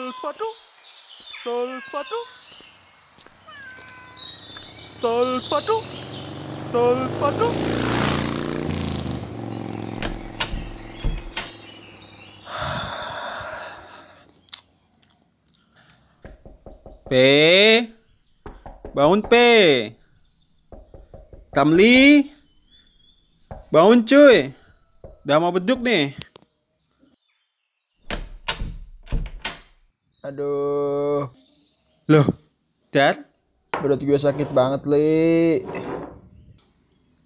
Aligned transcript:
Solfatu. 0.00 0.48
Solfatu. 1.44 2.20
Solfatu. 4.72 5.76
Solfatu. 6.72 7.48
P. 17.04 17.12
Bangun 18.96 19.20
P. 19.20 19.32
Kamli. 21.52 22.24
Bangun 23.68 24.00
cuy. 24.08 24.48
Udah 25.28 25.36
mau 25.36 25.52
beduk 25.52 25.84
nih. 25.84 26.29
Aduh, 30.30 31.26
Loh, 32.06 32.26
Dad, 32.94 33.18
perut 33.74 33.98
gue 33.98 34.14
sakit 34.14 34.54
banget, 34.54 34.86
Li. 34.86 35.58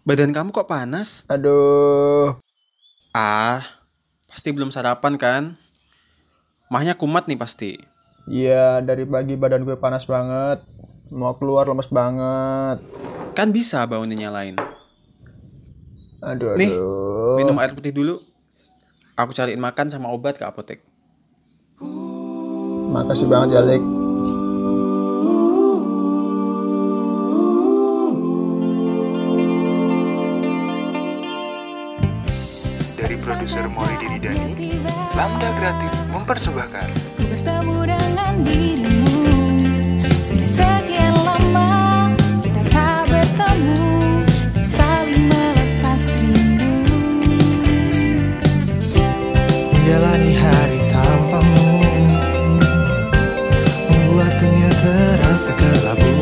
badan 0.00 0.32
kamu 0.32 0.48
kok 0.48 0.64
panas? 0.64 1.28
Aduh, 1.28 2.40
Ah, 3.12 3.60
pasti 4.24 4.48
belum 4.48 4.72
sarapan 4.72 5.20
kan? 5.20 5.60
Mahnya 6.72 6.96
kumat 6.96 7.28
nih 7.28 7.36
pasti. 7.36 7.76
iya 8.24 8.80
dari 8.80 9.04
pagi 9.04 9.36
badan 9.36 9.68
gue 9.68 9.76
panas 9.76 10.08
banget. 10.08 10.64
Mau 11.12 11.36
keluar 11.36 11.68
lemes 11.68 11.92
banget. 11.92 12.80
Kan 13.36 13.52
bisa 13.52 13.84
bangunin 13.84 14.24
nyalain. 14.24 14.56
Aduh, 16.24 16.56
Nih, 16.56 16.72
aduh. 16.72 17.36
Minum 17.44 17.60
air 17.60 17.76
putih 17.76 17.92
dulu. 17.92 18.24
Aku 19.20 19.36
cariin 19.36 19.60
makan 19.60 19.92
sama 19.92 20.08
obat 20.08 20.40
ke 20.40 20.48
apotek. 20.48 20.80
Makasih 22.86 23.26
banget, 23.26 23.58
Jalik. 23.58 23.82
Dari 32.96 33.16
produser 33.20 33.66
Mori 33.70 33.94
Diri 34.00 34.18
Dani, 34.22 34.52
Lambda 35.14 35.50
Kreatif 35.54 35.92
mempersembahkan. 36.14 36.88
Bertemu 37.20 37.78
dengan 37.86 38.32
dirimu. 38.42 39.18
Sudah 40.26 40.50
sekian 40.50 41.14
lama 41.22 42.10
Kita 42.42 42.62
tak 42.70 43.06
bertemu. 43.10 43.82
Saling 44.66 45.24
melepas 45.30 46.02
rindu. 46.18 46.74
Menjalani 49.74 50.34
hari 50.34 50.75
cada 55.56 55.94
voz. 55.94 56.15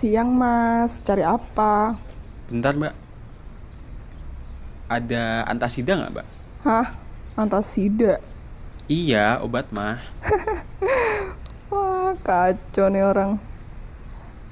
Siang 0.00 0.32
mas, 0.32 0.96
cari 1.04 1.20
apa? 1.20 1.92
Bentar 2.48 2.72
mbak. 2.72 2.96
Ada 4.88 5.44
antasida 5.44 5.92
nggak 5.92 6.12
mbak? 6.16 6.26
Hah? 6.64 6.96
Antasida? 7.36 8.16
Iya, 8.88 9.44
obat 9.44 9.68
mah. 9.76 10.00
Wah, 11.68 12.16
kacau 12.24 12.88
nih 12.88 13.04
orang. 13.04 13.36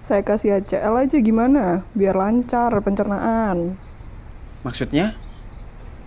Saya 0.04 0.20
kasih 0.20 0.60
HCL 0.60 1.08
aja 1.08 1.16
gimana? 1.16 1.80
Biar 1.96 2.12
lancar 2.12 2.68
pencernaan. 2.84 3.80
Maksudnya? 4.68 5.16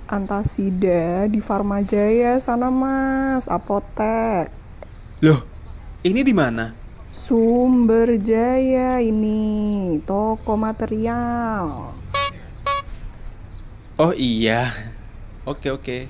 Antasida 0.06 1.26
di 1.26 1.42
Farmajaya 1.42 2.38
sana 2.38 2.70
mas, 2.70 3.50
apotek. 3.50 4.54
Loh, 5.26 5.42
ini 6.06 6.22
di 6.22 6.30
mana? 6.30 6.78
Sumber 7.12 8.16
Jaya 8.24 9.04
ini, 9.04 10.00
toko 10.08 10.56
material. 10.56 11.92
Oh 14.00 14.16
iya. 14.16 14.72
Oke 15.44 15.68
oke. 15.68 16.08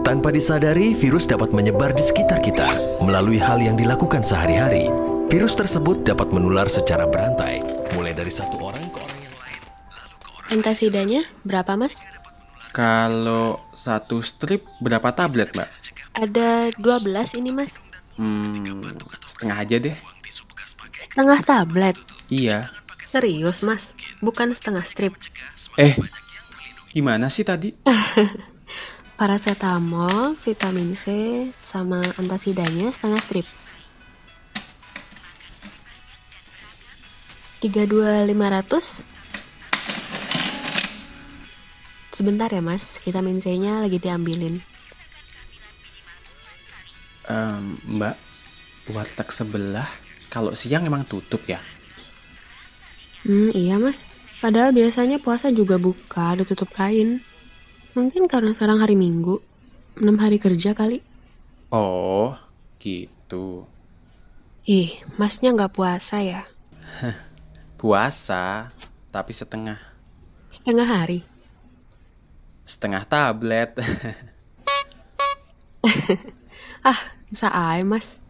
Tanpa 0.00 0.32
disadari, 0.32 0.96
virus 0.96 1.28
dapat 1.28 1.52
menyebar 1.52 1.92
di 1.92 2.00
sekitar 2.00 2.40
kita 2.40 2.72
melalui 3.04 3.36
hal 3.36 3.60
yang 3.60 3.76
dilakukan 3.76 4.24
sehari-hari. 4.24 4.88
Virus 5.28 5.52
tersebut 5.52 6.06
dapat 6.06 6.32
menular 6.32 6.70
secara 6.70 7.04
berantai, 7.04 7.60
mulai 7.92 8.14
dari 8.14 8.30
satu 8.30 8.62
orang 8.62 8.86
Antasidanya 10.46 11.26
berapa 11.42 11.74
mas? 11.74 12.06
Kalau 12.70 13.58
satu 13.72 14.20
strip 14.20 14.62
berapa 14.78 15.10
tablet 15.10 15.50
mbak? 15.56 15.68
Ada 16.14 16.70
12 16.78 17.36
ini 17.36 17.50
mas 17.52 17.72
Hmm, 18.16 18.80
setengah 19.28 19.56
aja 19.60 19.76
deh. 19.76 19.96
Setengah 20.96 21.40
tablet 21.44 21.96
Iya. 22.32 22.72
Serius 23.04 23.60
mas? 23.62 23.90
Bukan 24.22 24.54
setengah 24.56 24.84
strip 24.86 25.12
Eh, 25.76 25.92
gimana 26.90 27.28
sih 27.28 27.44
tadi? 27.44 27.74
Paracetamol, 29.18 30.36
vitamin 30.44 30.92
C, 30.92 31.04
sama 31.64 32.04
antasidanya 32.20 32.92
setengah 32.92 33.20
strip 33.20 33.46
32500 37.60 39.15
Sebentar 42.16 42.48
ya 42.48 42.64
mas, 42.64 42.96
vitamin 43.04 43.44
C-nya 43.44 43.84
lagi 43.84 44.00
diambilin 44.00 44.64
Em, 47.28 47.76
mbak, 47.84 48.16
warteg 48.88 49.28
sebelah 49.28 49.84
kalau 50.32 50.56
siang 50.56 50.88
emang 50.88 51.04
tutup 51.04 51.44
ya? 51.44 51.60
Hmm 53.26 53.52
iya 53.52 53.76
mas, 53.76 54.08
padahal 54.40 54.72
biasanya 54.72 55.20
puasa 55.20 55.52
juga 55.52 55.76
buka, 55.76 56.38
ditutup 56.40 56.72
kain 56.72 57.20
Mungkin 57.96 58.28
karena 58.28 58.52
sekarang 58.52 58.84
hari 58.84 58.92
Minggu, 58.92 59.40
6 59.96 60.20
hari 60.20 60.36
kerja 60.36 60.76
kali. 60.76 61.00
Oh, 61.72 62.36
gitu. 62.76 63.64
Ih, 64.68 65.00
masnya 65.16 65.56
nggak 65.56 65.72
puasa 65.72 66.20
ya? 66.20 66.44
Puasa, 67.80 68.68
tapi 69.08 69.32
setengah. 69.32 69.80
Setengah 70.52 70.84
hari. 70.84 71.24
Setengah 72.66 73.06
tablet. 73.06 73.70
Ah, 76.86 76.98
bisa 77.26 77.50
aja 77.50 77.82
mas. 77.82 78.22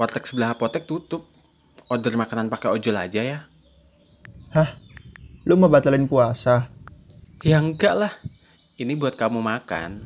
Warteg 0.00 0.24
sebelah 0.24 0.56
apotek 0.56 0.88
tutup. 0.88 1.28
Order 1.92 2.16
makanan 2.16 2.48
pakai 2.48 2.72
ojol 2.72 2.96
aja 2.96 3.20
ya. 3.20 3.44
Hah? 4.56 4.80
Lu 5.44 5.60
mau 5.60 5.68
batalin 5.68 6.08
puasa? 6.08 6.79
Ya 7.40 7.56
enggak 7.56 7.96
lah. 7.96 8.12
Ini 8.76 9.00
buat 9.00 9.16
kamu 9.16 9.40
makan. 9.40 10.04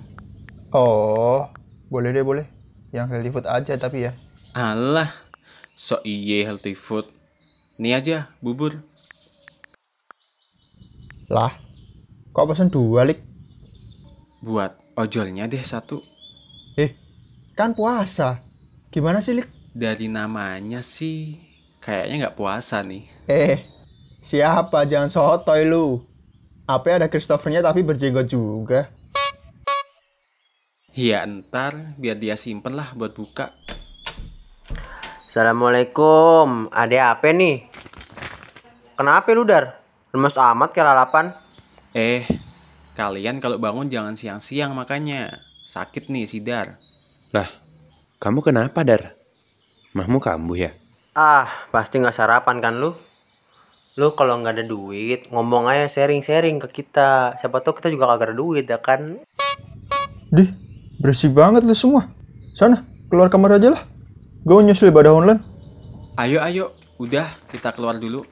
Oh, 0.70 1.50
boleh 1.90 2.14
deh 2.14 2.22
boleh. 2.22 2.46
Yang 2.94 3.06
healthy 3.10 3.30
food 3.34 3.46
aja 3.50 3.74
tapi 3.74 4.06
ya. 4.06 4.14
Alah, 4.54 5.10
so 5.74 5.98
iye 6.06 6.46
healthy 6.46 6.78
food. 6.78 7.10
Nih 7.82 7.98
aja, 7.98 8.30
bubur. 8.38 8.78
Lah, 11.26 11.58
kok 12.30 12.54
pesen 12.54 12.70
dua, 12.70 13.02
Lik? 13.02 13.18
Buat 14.38 14.78
ojolnya 14.94 15.50
deh 15.50 15.58
satu. 15.58 15.98
Eh, 16.78 16.94
kan 17.58 17.74
puasa. 17.74 18.46
Gimana 18.94 19.18
sih, 19.18 19.34
Lik? 19.34 19.50
Dari 19.74 20.06
namanya 20.06 20.86
sih, 20.86 21.42
kayaknya 21.82 22.30
nggak 22.30 22.38
puasa 22.38 22.86
nih. 22.86 23.02
Eh, 23.26 23.66
siapa? 24.22 24.86
Jangan 24.86 25.10
sotoy 25.10 25.66
lu. 25.66 26.13
Apa 26.64 26.96
ada 26.96 27.12
Christophernya 27.12 27.60
tapi 27.60 27.84
berjenggot 27.84 28.24
juga? 28.24 28.88
Ya 30.96 31.20
ntar, 31.28 31.92
biar 32.00 32.16
dia 32.16 32.40
simpen 32.40 32.72
lah 32.72 32.96
buat 32.96 33.12
buka. 33.12 33.52
Assalamualaikum, 35.28 36.72
ada 36.72 37.12
apa 37.12 37.36
nih? 37.36 37.68
Kenapa 38.96 39.28
lu 39.36 39.44
dar? 39.44 39.76
Lemes 40.16 40.32
amat 40.40 40.72
kayak 40.72 40.88
lalapan. 40.88 41.36
Eh, 41.92 42.24
kalian 42.96 43.44
kalau 43.44 43.60
bangun 43.60 43.92
jangan 43.92 44.16
siang-siang 44.16 44.72
makanya. 44.72 45.44
Sakit 45.68 46.08
nih 46.08 46.24
sidar. 46.24 46.80
Lah, 47.36 47.48
kamu 48.24 48.40
kenapa, 48.40 48.80
Dar? 48.88 49.12
Mahmu 49.92 50.16
kambuh 50.16 50.56
ya? 50.56 50.70
Ah, 51.12 51.68
pasti 51.68 52.00
nggak 52.00 52.16
sarapan 52.16 52.64
kan 52.64 52.80
lu? 52.80 52.96
Lu 53.94 54.10
kalau 54.18 54.42
nggak 54.42 54.58
ada 54.58 54.64
duit, 54.66 55.30
ngomong 55.30 55.70
aja 55.70 55.86
sharing-sharing 55.86 56.58
ke 56.58 56.82
kita. 56.82 57.38
Siapa 57.38 57.62
tahu 57.62 57.78
kita 57.78 57.94
juga 57.94 58.10
kagak 58.10 58.34
ada 58.34 58.34
duit 58.34 58.66
ya 58.66 58.82
kan? 58.82 59.22
Dih, 60.34 60.50
bersih 60.98 61.30
banget 61.30 61.62
lu 61.62 61.78
semua. 61.78 62.10
Sana, 62.58 62.82
keluar 63.06 63.30
kamar 63.30 63.54
aja 63.54 63.70
lah. 63.70 63.86
Gue 64.42 64.66
nyusul 64.66 64.90
ibadah 64.90 65.14
online. 65.14 65.38
Ayo, 66.18 66.42
ayo. 66.42 66.74
Udah, 66.98 67.22
kita 67.54 67.70
keluar 67.70 67.94
dulu. 67.94 68.26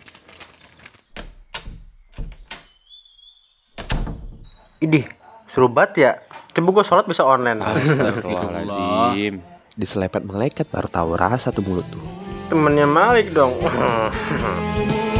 Idih, 4.82 5.06
seru 5.46 5.70
banget 5.70 5.92
ya. 5.94 6.12
Coba 6.58 6.74
gue 6.74 6.84
sholat 6.90 7.06
bisa 7.06 7.22
online. 7.22 7.62
Astagfirullahaladzim. 7.62 9.38
Diselepet 9.78 10.26
malaikat 10.26 10.66
baru 10.74 10.90
tahu 10.90 11.14
rasa 11.14 11.54
tuh 11.54 11.62
mulut 11.62 11.86
tuh. 11.86 12.02
Temennya 12.50 12.90
Malik 12.90 13.30
dong. 13.30 13.54